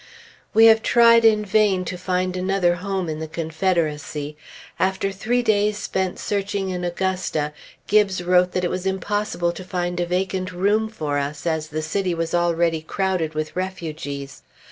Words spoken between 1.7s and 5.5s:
to find another home in the Confederacy. After three